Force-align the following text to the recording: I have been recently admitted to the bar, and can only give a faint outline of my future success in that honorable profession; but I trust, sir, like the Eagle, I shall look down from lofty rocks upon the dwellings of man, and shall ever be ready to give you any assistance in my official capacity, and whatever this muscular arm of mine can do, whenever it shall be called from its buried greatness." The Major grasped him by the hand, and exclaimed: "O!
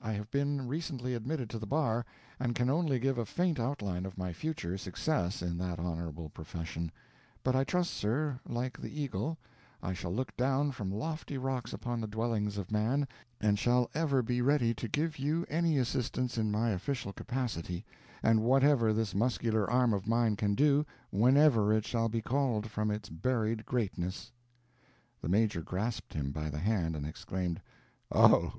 I 0.00 0.12
have 0.12 0.30
been 0.30 0.66
recently 0.66 1.12
admitted 1.12 1.50
to 1.50 1.58
the 1.58 1.66
bar, 1.66 2.06
and 2.40 2.54
can 2.54 2.70
only 2.70 2.98
give 2.98 3.18
a 3.18 3.26
faint 3.26 3.60
outline 3.60 4.06
of 4.06 4.16
my 4.16 4.32
future 4.32 4.78
success 4.78 5.42
in 5.42 5.58
that 5.58 5.78
honorable 5.78 6.30
profession; 6.30 6.90
but 7.44 7.54
I 7.54 7.62
trust, 7.62 7.92
sir, 7.92 8.40
like 8.48 8.78
the 8.78 8.98
Eagle, 8.98 9.36
I 9.82 9.92
shall 9.92 10.14
look 10.14 10.34
down 10.34 10.70
from 10.72 10.90
lofty 10.90 11.36
rocks 11.36 11.74
upon 11.74 12.00
the 12.00 12.06
dwellings 12.06 12.56
of 12.56 12.72
man, 12.72 13.06
and 13.38 13.58
shall 13.58 13.90
ever 13.92 14.22
be 14.22 14.40
ready 14.40 14.72
to 14.72 14.88
give 14.88 15.18
you 15.18 15.44
any 15.50 15.76
assistance 15.76 16.38
in 16.38 16.50
my 16.50 16.70
official 16.70 17.12
capacity, 17.12 17.84
and 18.22 18.40
whatever 18.40 18.94
this 18.94 19.14
muscular 19.14 19.70
arm 19.70 19.92
of 19.92 20.06
mine 20.08 20.36
can 20.36 20.54
do, 20.54 20.86
whenever 21.10 21.70
it 21.70 21.84
shall 21.86 22.08
be 22.08 22.22
called 22.22 22.70
from 22.70 22.90
its 22.90 23.10
buried 23.10 23.66
greatness." 23.66 24.32
The 25.20 25.28
Major 25.28 25.60
grasped 25.60 26.14
him 26.14 26.30
by 26.30 26.48
the 26.48 26.60
hand, 26.60 26.96
and 26.96 27.04
exclaimed: 27.04 27.60
"O! 28.10 28.54